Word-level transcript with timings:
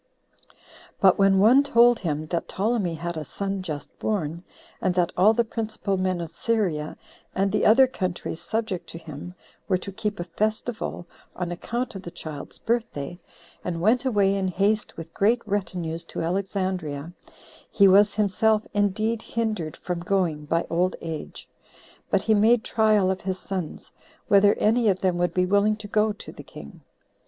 7. 0.47 0.57
But 0.99 1.19
when 1.19 1.37
one 1.37 1.61
told 1.61 1.99
him 1.99 2.25
that 2.31 2.47
Ptolemy 2.49 2.95
had 2.95 3.17
a 3.17 3.23
son 3.23 3.61
just 3.61 3.99
born, 3.99 4.43
and 4.81 4.95
that 4.95 5.11
all 5.15 5.31
the 5.31 5.43
principal 5.43 5.95
men 5.95 6.19
of 6.21 6.31
Syria, 6.31 6.97
and 7.35 7.51
the 7.51 7.67
other 7.67 7.85
countries 7.85 8.41
subject 8.41 8.87
to 8.89 8.97
him, 8.97 9.35
were 9.67 9.77
to 9.77 9.91
keep 9.91 10.19
a 10.19 10.23
festival, 10.23 11.05
on 11.35 11.51
account 11.51 11.93
of 11.93 12.01
the 12.01 12.09
child's 12.09 12.57
birthday, 12.57 13.19
and 13.63 13.79
went 13.79 14.03
away 14.03 14.33
in 14.35 14.47
haste 14.47 14.97
with 14.97 15.13
great 15.13 15.43
retinues 15.47 16.03
to 16.05 16.21
Alexandria, 16.23 17.13
he 17.69 17.87
was 17.87 18.15
himself 18.15 18.65
indeed 18.73 19.21
hindered 19.21 19.77
from 19.77 19.99
going 19.99 20.45
by 20.45 20.65
old 20.67 20.95
age; 21.01 21.47
but 22.09 22.23
he 22.23 22.33
made 22.33 22.63
trial 22.63 23.11
of 23.11 23.21
his 23.21 23.37
sons, 23.37 23.91
whether 24.29 24.55
any 24.55 24.89
of 24.89 25.01
them 25.01 25.19
would 25.19 25.35
be 25.35 25.45
willing 25.45 25.75
to 25.75 25.87
go 25.87 26.11
to 26.11 26.31
the 26.31 26.41
king. 26.41 26.81